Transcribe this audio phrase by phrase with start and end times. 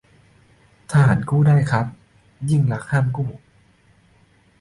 [0.91, 1.85] ทหารกู้ได้นะครับ
[2.49, 3.29] ยิ่งลักษณ์ห้ามกู้